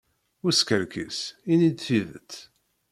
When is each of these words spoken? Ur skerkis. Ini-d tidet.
Ur 0.45 0.53
skerkis. 0.59 1.19
Ini-d 1.51 1.77
tidet. 1.85 2.31